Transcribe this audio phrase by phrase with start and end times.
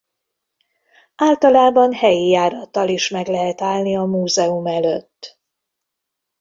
[1.15, 5.39] Általában helyi járattal is meg lehet állni a múzeum előtt.